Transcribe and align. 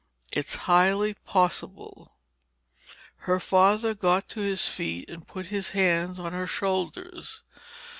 "It 0.33 0.47
is 0.47 0.55
highly 0.65 1.13
possible." 1.13 2.15
Her 3.17 3.39
father 3.39 3.93
got 3.93 4.27
to 4.29 4.39
his 4.39 4.67
feet 4.67 5.07
and 5.11 5.27
put 5.27 5.45
his 5.53 5.69
hands 5.77 6.19
on 6.19 6.33
her 6.33 6.47
shoulders. 6.47 7.43